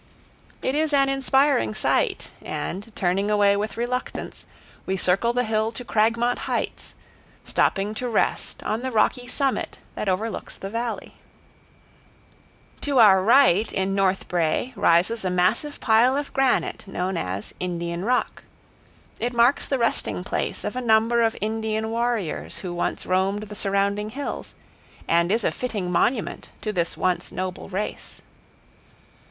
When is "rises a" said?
14.75-15.29